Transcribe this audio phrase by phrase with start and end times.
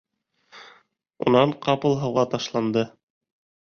[1.27, 2.91] Унан ҡапыл һыуға ташланды.